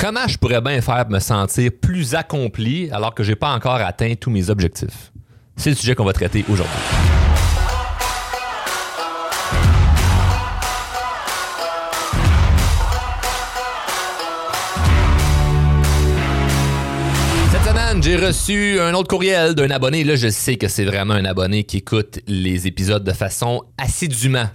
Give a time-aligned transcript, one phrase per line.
[0.00, 4.14] Comment je pourrais bien faire me sentir plus accompli alors que j'ai pas encore atteint
[4.14, 5.10] tous mes objectifs?
[5.56, 6.78] C'est le sujet qu'on va traiter aujourd'hui.
[17.50, 20.04] Cette semaine, j'ai reçu un autre courriel d'un abonné.
[20.04, 24.46] Là, je sais que c'est vraiment un abonné qui écoute les épisodes de façon assidûment.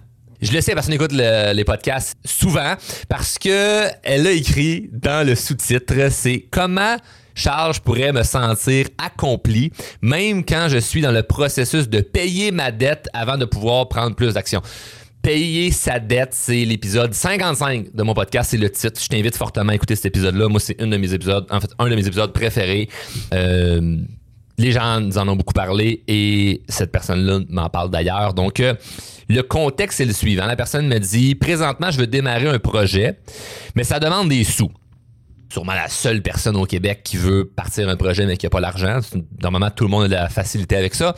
[0.44, 2.76] Je le sais parce qu'on écoute le- les podcasts souvent
[3.10, 6.98] parce que elle a écrit dans le sous-titre, c'est comment
[7.36, 9.72] Charles je pourrais me sentir accompli
[10.02, 14.16] même quand je suis dans le processus de payer ma dette avant de pouvoir prendre
[14.16, 14.62] plus d'action.
[15.24, 19.02] Payer sa dette, c'est l'épisode 55 de mon podcast, c'est le titre.
[19.02, 20.50] Je t'invite fortement à écouter cet épisode-là.
[20.50, 22.90] Moi, c'est un de mes épisodes, en fait, un de mes épisodes préférés.
[23.34, 24.00] Euh,
[24.64, 28.34] les gens nous en ont beaucoup parlé et cette personne-là m'en parle d'ailleurs.
[28.34, 28.74] Donc, euh,
[29.28, 30.46] le contexte est le suivant.
[30.46, 33.20] La personne me dit, présentement, je veux démarrer un projet,
[33.76, 34.72] mais ça demande des sous.
[35.52, 38.62] Sûrement la seule personne au Québec qui veut partir un projet mais qui n'a pas
[38.62, 39.00] l'argent.
[39.42, 41.14] Normalement, tout le monde a de la facilité avec ça.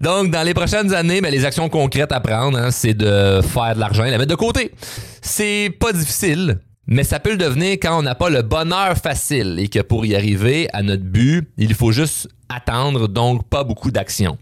[0.00, 3.74] Donc, dans les prochaines années, ben, les actions concrètes à prendre, hein, c'est de faire
[3.74, 4.72] de l'argent et la mettre de côté.
[5.20, 9.58] C'est pas difficile, mais ça peut le devenir quand on n'a pas le bonheur facile
[9.58, 13.90] et que pour y arriver à notre but, il faut juste attendre, donc pas beaucoup
[13.90, 14.38] d'actions.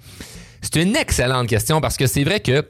[0.61, 2.65] C'est une excellente question parce que c'est vrai que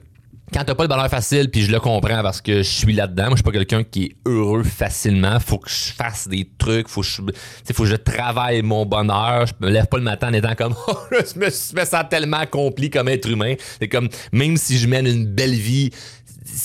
[0.52, 3.24] quand t'as pas le bonheur facile, puis je le comprends parce que je suis là-dedans,
[3.24, 6.88] moi je suis pas quelqu'un qui est heureux facilement, faut que je fasse des trucs,
[6.88, 7.08] faut que
[7.72, 10.74] faut que je travaille mon bonheur, je me lève pas le matin en étant comme
[10.88, 15.06] oh, je me sens tellement accompli comme être humain, c'est comme même si je mène
[15.06, 15.90] une belle vie,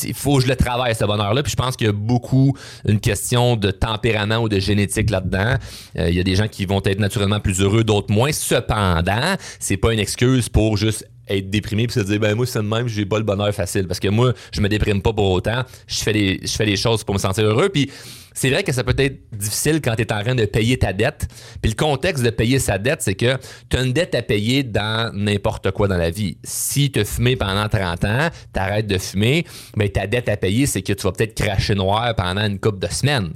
[0.03, 1.43] il faut je le travaille ce bonheur-là.
[1.43, 2.55] Puis je pense qu'il y a beaucoup
[2.87, 5.55] une question de tempérament ou de génétique là-dedans.
[5.97, 8.31] Euh, il y a des gens qui vont être naturellement plus heureux, d'autres moins.
[8.31, 12.59] Cependant, c'est pas une excuse pour juste être déprimé puis se dire ben moi c'est
[12.59, 15.31] de même j'ai pas le bonheur facile parce que moi je me déprime pas pour
[15.31, 17.89] autant je fais des je fais des choses pour me sentir heureux puis
[18.33, 20.93] c'est vrai que ça peut être difficile quand tu es en train de payer ta
[20.93, 21.27] dette.
[21.61, 23.37] Puis le contexte de payer sa dette, c'est que
[23.69, 26.37] tu as une dette à payer dans n'importe quoi dans la vie.
[26.43, 30.37] Si tu as fumé pendant 30 ans, tu arrêtes de fumer, ben ta dette à
[30.37, 33.33] payer, c'est que tu vas peut-être cracher noir pendant une couple de semaines.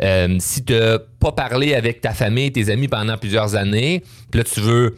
[0.00, 0.74] Euh, si tu
[1.20, 4.94] pas parlé avec ta famille, tes amis pendant plusieurs années, puis là tu veux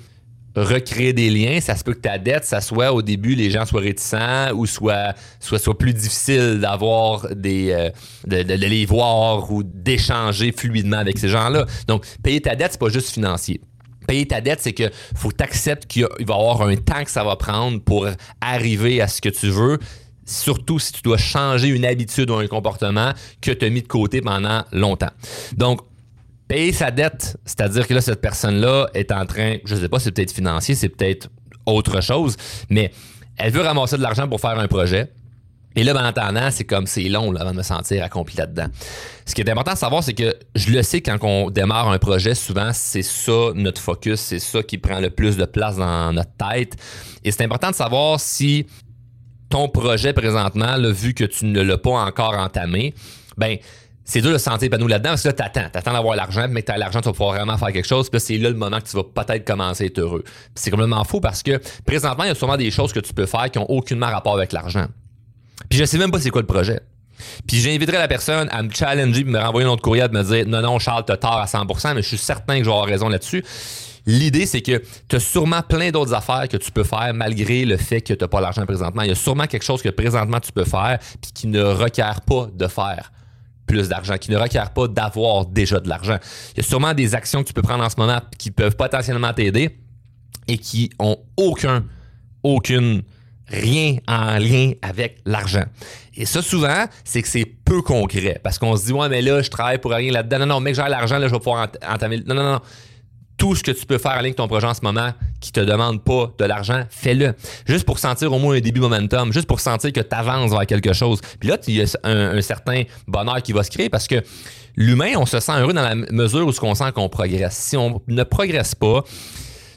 [0.56, 3.66] recréer des liens, ça se peut que ta dette, ça soit au début les gens
[3.66, 7.90] soient réticents ou soit soit, plus difficile d'avoir des euh,
[8.26, 11.66] de, les voir ou d'échanger fluidement avec ces gens-là.
[11.86, 13.60] Donc payer ta dette, c'est pas juste financier.
[14.06, 17.22] Payer ta dette, c'est que faut acceptes qu'il va y avoir un temps que ça
[17.22, 18.08] va prendre pour
[18.40, 19.78] arriver à ce que tu veux.
[20.26, 23.88] Surtout si tu dois changer une habitude ou un comportement que tu as mis de
[23.88, 25.10] côté pendant longtemps.
[25.56, 25.80] Donc,
[26.50, 30.10] payer sa dette, c'est-à-dire que là, cette personne-là est en train, je sais pas, c'est
[30.10, 31.28] peut-être financier, c'est peut-être
[31.64, 32.36] autre chose,
[32.68, 32.90] mais
[33.36, 35.12] elle veut ramasser de l'argent pour faire un projet.
[35.76, 38.36] Et là, ben, en attendant, c'est comme c'est long là, avant de me sentir accompli
[38.36, 38.66] là-dedans.
[39.26, 41.98] Ce qui est important de savoir, c'est que je le sais quand on démarre un
[41.98, 46.12] projet, souvent, c'est ça notre focus, c'est ça qui prend le plus de place dans
[46.12, 46.74] notre tête.
[47.22, 48.66] Et c'est important de savoir si
[49.50, 52.92] ton projet présentement, vu que tu ne l'as pas encore entamé,
[53.38, 53.56] ben
[54.10, 55.68] c'est dur de se sentir épanoui là-dedans parce que là, t'attends.
[55.70, 58.10] T'attends d'avoir l'argent, mais t'as l'argent, tu vas pouvoir vraiment faire quelque chose.
[58.10, 60.24] Puis c'est là le moment que tu vas peut-être commencer à être heureux.
[60.56, 63.26] C'est complètement faux parce que présentement, il y a sûrement des choses que tu peux
[63.26, 64.86] faire qui ont aucunement rapport avec l'argent.
[65.68, 66.80] Puis je sais même pas c'est quoi le projet.
[67.46, 70.24] Puis j'inviterai la personne à me challenger puis me renvoyer un autre courriel de me
[70.24, 72.74] dire non, non, Charles, t'as tort à 100%, mais je suis certain que je vais
[72.74, 73.44] avoir raison là-dessus.
[74.06, 77.76] L'idée, c'est que tu as sûrement plein d'autres affaires que tu peux faire malgré le
[77.76, 79.02] fait que tu n'as pas l'argent présentement.
[79.02, 82.22] Il y a sûrement quelque chose que présentement tu peux faire puis qui ne requiert
[82.22, 83.12] pas de faire
[83.70, 86.18] plus d'argent, qui ne requiert pas d'avoir déjà de l'argent.
[86.54, 88.74] Il y a sûrement des actions que tu peux prendre en ce moment qui peuvent
[88.76, 89.78] potentiellement t'aider
[90.48, 91.84] et qui ont aucun,
[92.42, 93.02] aucune,
[93.46, 95.64] rien en lien avec l'argent.
[96.14, 98.40] Et ça, souvent, c'est que c'est peu concret.
[98.42, 100.40] Parce qu'on se dit, ouais, mais là, je travaille pour rien là-dedans.
[100.40, 102.20] Non, non, mec, j'ai l'argent, là, je vais pouvoir ent- entamer.
[102.26, 102.60] Non, non, non.
[103.36, 105.10] Tout ce que tu peux faire en lien avec ton projet en ce moment
[105.40, 107.34] qui te demande pas de l'argent, fais-le.
[107.66, 110.66] Juste pour sentir au moins un début momentum, juste pour sentir que tu avances vers
[110.66, 111.20] quelque chose.
[111.38, 114.22] Puis là, il y a un, un certain bonheur qui va se créer parce que
[114.76, 117.56] l'humain, on se sent heureux dans la mesure où ce qu'on sent qu'on progresse.
[117.56, 119.04] Si on ne progresse pas,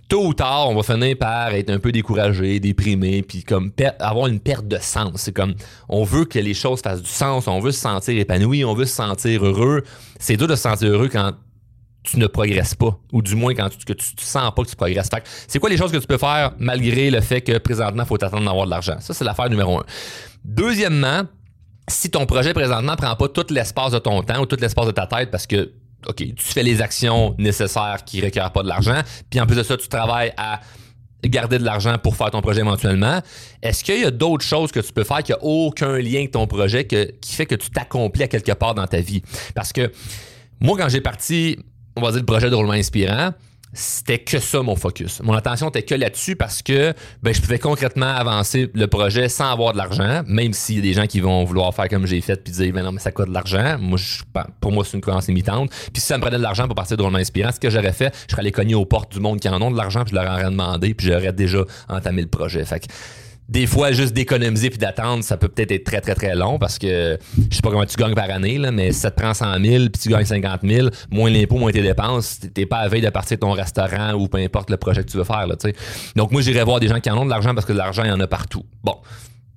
[0.08, 4.28] tôt ou tard, on va finir par être un peu découragé, déprimé, puis comme avoir
[4.28, 5.14] une perte de sens.
[5.16, 5.56] C'est comme
[5.90, 8.86] on veut que les choses fassent du sens, on veut se sentir épanoui, on veut
[8.86, 9.84] se sentir heureux.
[10.20, 11.34] C'est dur de se sentir heureux quand
[12.04, 14.76] tu ne progresses pas, ou du moins quand tu, que tu, sens pas que tu
[14.76, 15.10] progresses.
[15.10, 18.08] Fait c'est quoi les choses que tu peux faire malgré le fait que présentement, il
[18.08, 18.98] faut t'attendre d'avoir de l'argent?
[19.00, 19.84] Ça, c'est l'affaire numéro un.
[20.44, 21.24] Deuxièmement,
[21.88, 24.92] si ton projet présentement prend pas tout l'espace de ton temps ou tout l'espace de
[24.92, 25.72] ta tête parce que
[26.08, 29.64] OK, tu fais les actions nécessaires qui requièrent pas de l'argent, puis en plus de
[29.64, 30.60] ça, tu travailles à
[31.24, 33.22] garder de l'argent pour faire ton projet éventuellement.
[33.62, 36.32] Est-ce qu'il y a d'autres choses que tu peux faire qui n'ont aucun lien avec
[36.32, 39.22] ton projet qui fait que tu t'accomplis à quelque part dans ta vie?
[39.56, 39.90] Parce que
[40.60, 41.60] Moi, quand j'ai parti,
[41.96, 43.32] on va dire, le projet de roulement inspirant,
[43.74, 45.22] c'était que ça mon focus.
[45.24, 46.94] Mon attention était que là-dessus parce que
[47.24, 50.82] ben, je pouvais concrètement avancer le projet sans avoir de l'argent, même s'il y a
[50.82, 53.12] des gens qui vont vouloir faire comme j'ai fait puis dire ben non mais ça
[53.12, 53.78] coûte de l'argent.
[53.80, 54.22] Moi je,
[54.62, 55.72] pour moi c'est une croyance limitante.
[55.92, 58.14] Puis si ça me prenait de l'argent pour partir drôlement inspirant, ce que j'aurais fait,
[58.28, 60.22] je serais allé cogner aux portes du monde qui en ont de l'argent puis je
[60.22, 62.64] leur aurais demandé puis j'aurais déjà entamé le projet.
[62.66, 62.86] Fait que
[63.50, 66.80] des fois, juste d'économiser puis d'attendre, ça peut peut-être être très, très, très long parce
[66.80, 67.18] que
[67.50, 69.60] je sais pas comment tu gagnes par année, là, mais si ça te prend 100
[69.64, 73.02] 000 puis tu gagnes 50 000, moins l'impôt, moins tes dépenses, t'es pas à veille
[73.02, 75.46] de partir de ton restaurant ou peu importe le projet que tu veux faire.
[75.46, 75.56] Là,
[76.16, 78.04] Donc, moi, j'irais voir des gens qui en ont de l'argent parce que de l'argent,
[78.04, 78.64] il y en a partout.
[78.84, 78.96] Bon,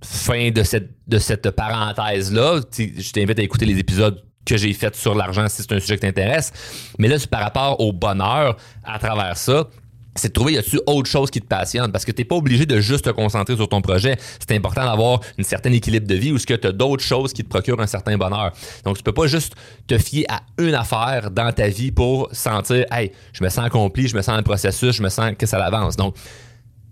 [0.02, 2.60] fin de cette, de cette parenthèse-là.
[2.76, 5.94] Je t'invite à écouter les épisodes que j'ai fait sur l'argent si c'est un sujet
[5.94, 6.52] qui t'intéresse.
[6.98, 9.68] Mais là, par rapport au bonheur à travers ça
[10.16, 11.92] c'est de trouver y a-tu autre chose qui te passionne?
[11.92, 14.16] Parce que tu n'es pas obligé de juste te concentrer sur ton projet.
[14.38, 17.32] C'est important d'avoir un certain équilibre de vie ou ce que tu as d'autres choses
[17.32, 18.52] qui te procurent un certain bonheur.
[18.84, 19.54] Donc tu peux pas juste
[19.86, 24.08] te fier à une affaire dans ta vie pour sentir hey, je me sens accompli,
[24.08, 25.96] je me sens dans le processus, je me sens que ça avance.
[25.96, 26.14] Donc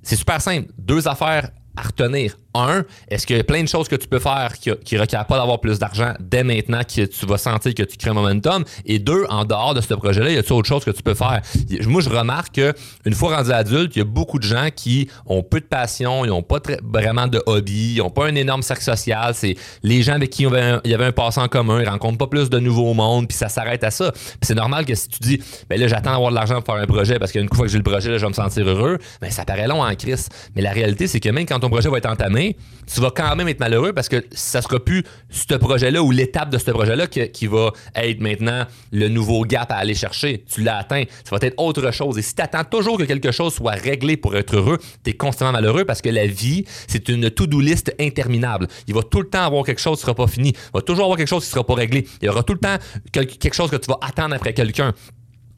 [0.03, 2.37] c'est super simple, deux affaires à retenir.
[2.57, 5.27] Un, est-ce qu'il y a plein de choses que tu peux faire qui ne requièrent
[5.27, 8.65] pas d'avoir plus d'argent dès maintenant que tu vas sentir que tu crées un momentum?
[8.87, 11.43] Et deux, en dehors de ce projet-là, y a-t-il autre chose que tu peux faire?
[11.89, 15.43] Moi, je remarque qu'une fois rendu adulte, il y a beaucoup de gens qui ont
[15.43, 18.85] peu de passion, ils n'ont pas vraiment de hobby, ils n'ont pas un énorme cercle
[18.85, 19.35] social.
[19.35, 22.29] C'est les gens avec qui il y avait un passé en commun, ils rencontrent pas
[22.29, 24.13] plus de nouveaux mondes, puis ça s'arrête à ça.
[24.43, 26.87] C'est normal que si tu dis, ben là, j'attends d'avoir de l'argent pour faire un
[26.87, 29.45] projet parce qu'une fois que j'ai le projet, je vais me sentir heureux, ben ça
[29.45, 30.29] paraît long en crise.
[30.55, 32.57] Mais la réalité, c'est que même quand ton projet va être entamé,
[32.93, 36.51] tu vas quand même être malheureux parce que ça sera plus ce projet-là ou l'étape
[36.51, 40.45] de ce projet-là qui, va être maintenant le nouveau gap à aller chercher.
[40.53, 41.05] Tu l'as atteint.
[41.25, 42.19] Ça va être autre chose.
[42.19, 45.15] Et si tu attends toujours que quelque chose soit réglé pour être heureux, tu es
[45.15, 48.69] constamment malheureux parce que la vie, c'est une to-do list interminable.
[48.87, 50.51] Il va tout le temps avoir quelque chose qui sera pas fini.
[50.51, 52.07] Il va toujours avoir quelque chose qui sera pas réglé.
[52.21, 52.77] Il y aura tout le temps
[53.11, 54.93] quelque chose que tu vas attendre après quelqu'un.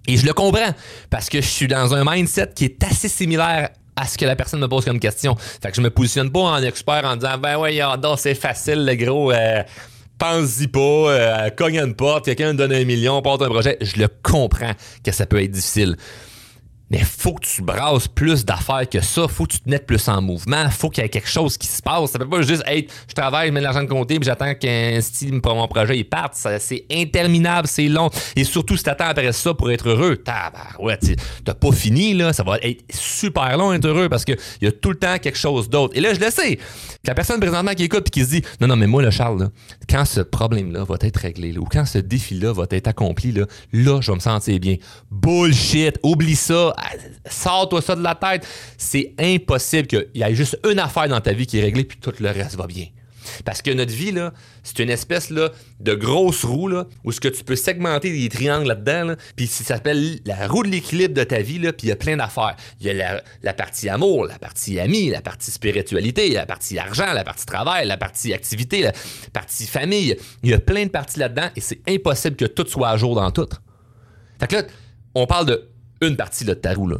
[0.06, 0.72] Et je le comprends
[1.10, 4.36] parce que je suis dans un mindset qui est assez similaire à ce que la
[4.36, 5.36] personne me pose comme question.
[5.36, 7.80] Fait que je me positionne pas en expert en disant ben ouais,
[8.16, 9.32] c'est facile le gros.
[9.32, 9.62] Euh,
[10.18, 13.76] pense-y pas, euh, cogne une porte, quelqu'un donne un million, porte un projet.
[13.80, 14.72] Je le comprends
[15.04, 15.96] que ça peut être difficile.
[16.90, 19.26] Mais faut que tu brasses plus d'affaires que ça.
[19.26, 20.68] Faut que tu te mettes plus en mouvement.
[20.70, 22.10] Faut qu'il y ait quelque chose qui se passe.
[22.10, 24.54] Ça peut pas juste être je travaille, je mets de l'argent de côté, puis j'attends
[24.54, 26.34] qu'un style pour mon projet il parte.
[26.34, 28.10] C'est interminable, c'est long.
[28.34, 30.22] Et surtout si t'attends après ça pour être heureux,
[30.78, 30.98] ouais,
[31.44, 32.32] t'as pas fini, là.
[32.32, 35.38] Ça va être super long être heureux parce qu'il y a tout le temps quelque
[35.38, 35.96] chose d'autre.
[35.96, 36.58] Et là, je le sais.
[37.04, 39.50] La personne présentement qui écoute et qui se dit Non, non, mais moi, le Charles,
[39.88, 44.00] quand ce problème-là va être réglé, ou quand ce défi-là va être accompli, là, là,
[44.00, 44.76] je vais me sentir bien.
[45.10, 46.74] Bullshit, oublie ça
[47.28, 48.46] sors-toi ça de la tête.
[48.78, 51.98] C'est impossible qu'il y ait juste une affaire dans ta vie qui est réglée, puis
[51.98, 52.86] tout le reste va bien.
[53.44, 54.14] Parce que notre vie,
[54.62, 58.68] c'est une espèce de grosse roue là, où ce que tu peux segmenter des triangles
[58.68, 61.96] là-dedans, puis ça s'appelle la roue de l'équilibre de ta vie, puis il y a
[61.96, 62.56] plein d'affaires.
[62.80, 67.12] Il y a la, partie amour, la partie ami, la partie spiritualité, la partie argent,
[67.12, 68.92] la partie travail, la partie activité, la
[69.32, 70.16] partie famille.
[70.42, 73.14] Il y a plein de parties là-dedans et c'est impossible que tout soit à jour
[73.14, 73.48] dans tout.
[74.38, 74.62] Fait que là,
[75.14, 75.68] on parle de
[76.00, 76.88] une partie de ta roue.
[76.88, 76.98] Là.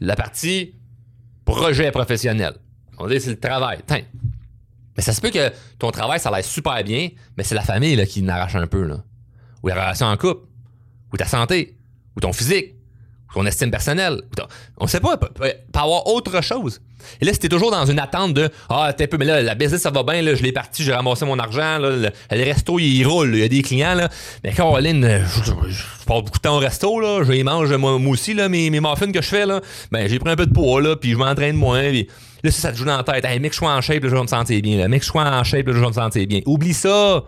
[0.00, 0.74] La partie
[1.44, 2.54] projet professionnel.
[2.98, 3.78] On dit c'est le travail.
[4.96, 8.04] Mais ça se peut que ton travail, ça l'air super bien, mais c'est la famille
[8.06, 8.82] qui n'arrache un peu.
[8.82, 9.04] Là.
[9.62, 10.46] Ou la relation en couple,
[11.12, 11.76] ou ta santé,
[12.16, 12.74] ou ton physique,
[13.30, 14.22] ou ton estime personnelle.
[14.78, 16.80] On sait pas, peut, peut avoir autre chose.
[17.20, 19.82] Et là, c'était toujours dans une attente de Ah, t'es peu, mais là, la business,
[19.82, 23.04] ça va bien, là, je l'ai parti, j'ai ramassé mon argent, là, le, resto, il
[23.04, 24.08] roule, il y a des clients, là.
[24.44, 27.92] Mais Caroline, je, je, passe beaucoup de temps au resto, là, je les mange moi,
[27.92, 29.60] aussi, là, mes, mes muffins que je fais, là.
[29.92, 32.08] Ben, j'ai pris un peu de poids, là, puis je m'entraîne moins, puis
[32.42, 33.24] là, ça, ça te joue dans la tête.
[33.24, 34.88] Hey, mec, je suis en shape, là, je vais me sentir bien, là.
[34.88, 36.40] Mec, je suis en shape, là, je vais me sentir bien.
[36.46, 37.24] Oublie ça!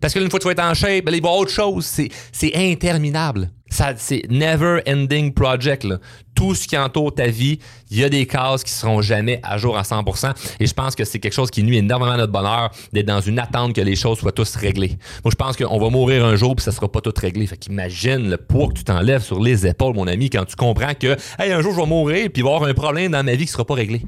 [0.00, 1.36] Parce que une fois que tu vas être en shape, ben, il va y avoir
[1.36, 1.86] autre chose.
[2.32, 3.50] C'est interminable.
[3.96, 5.86] C'est never ending project.
[6.34, 7.58] Tout ce qui entoure ta vie,
[7.90, 10.34] il y a des cases qui seront jamais à jour à 100%.
[10.60, 13.20] Et je pense que c'est quelque chose qui nuit énormément à notre bonheur d'être dans
[13.20, 14.98] une attente que les choses soient tous réglées.
[15.24, 17.46] Moi, je pense qu'on va mourir un jour puis ça sera pas tout réglé.
[17.46, 20.94] Fait qu'imagine le poids que tu t'enlèves sur les épaules, mon ami, quand tu comprends
[20.94, 23.24] que, hey, un jour je vais mourir puis il va y avoir un problème dans
[23.24, 24.02] ma vie qui sera pas réglé.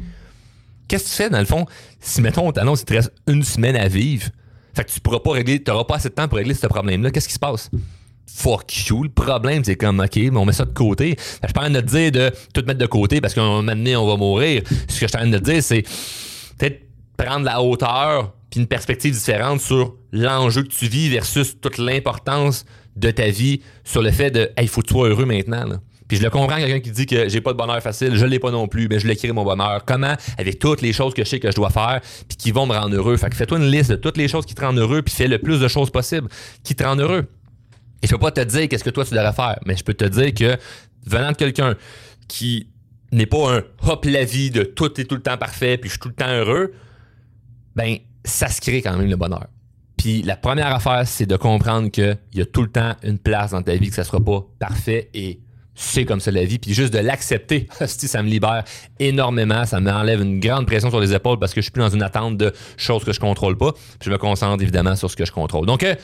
[0.89, 1.67] Qu'est-ce que tu fais dans le fond
[2.01, 4.29] si, mettons, on t'annonce qu'il te reste une semaine à vivre?
[4.75, 7.11] Fait que tu pourras pas régler, t'auras pas assez de temps pour régler ce problème-là.
[7.11, 7.71] Qu'est-ce qui se passe?
[8.27, 9.05] Fuck you.
[9.05, 11.17] Le problème, c'est comme, OK, mais on met ça de côté.
[11.19, 13.43] Je suis pas en train de te dire de tout mettre de côté parce qu'à
[13.43, 14.63] un moment donné, on va mourir.
[14.67, 15.83] Ce que je suis en train de te dire, c'est
[16.59, 16.83] peut-être
[17.17, 22.65] prendre la hauteur puis une perspective différente sur l'enjeu que tu vis versus toute l'importance
[22.97, 25.65] de ta vie sur le fait de, hey, faut que tu sois heureux maintenant.
[26.07, 28.39] Puis je le comprends, quelqu'un qui dit que j'ai pas de bonheur facile, je l'ai
[28.39, 29.85] pas non plus, mais je l'écris mon bonheur.
[29.87, 30.15] Comment?
[30.39, 32.75] Avec toutes les choses que je sais que je dois faire, puis qui vont me
[32.75, 33.17] rendre heureux.
[33.17, 35.29] Fait que fais-toi une liste de toutes les choses qui te rendent heureux, puis fais
[35.29, 36.29] le plus de choses possible
[36.63, 37.27] qui te rendent heureux.
[38.05, 39.95] Et je peux pas te dire qu'est-ce que toi tu devrais faire, mais je peux
[39.95, 40.59] te dire que
[41.07, 41.75] venant de quelqu'un
[42.29, 42.69] qui
[43.13, 45.95] n'est pas un hop la vie de tout est tout le temps parfait puis je
[45.95, 46.75] suis tout le temps heureux,
[47.75, 49.47] ben ça se crée quand même le bonheur.
[49.97, 53.53] Puis la première affaire, c'est de comprendre qu'il y a tout le temps une place
[53.53, 55.41] dans ta vie que ça sera pas parfait et
[55.75, 56.59] c'est comme ça la vie.
[56.59, 58.65] Puis juste de l'accepter, ça me libère
[58.99, 59.65] énormément.
[59.65, 62.03] Ça m'enlève une grande pression sur les épaules parce que je suis plus dans une
[62.03, 63.73] attente de choses que je contrôle pas.
[63.73, 65.65] Puis je me concentre évidemment sur ce que je contrôle.
[65.65, 65.95] Donc, euh,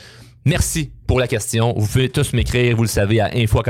[0.45, 1.73] Merci pour la question.
[1.77, 3.61] Vous pouvez tous m'écrire, vous le savez, à info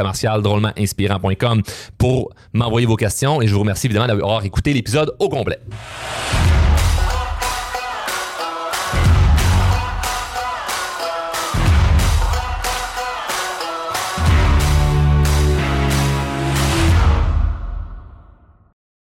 [0.42, 1.62] drôlement inspirant.com
[1.98, 5.60] pour m'envoyer vos questions et je vous remercie évidemment d'avoir écouté l'épisode au complet.